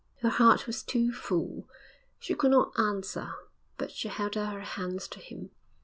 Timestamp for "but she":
3.77-4.07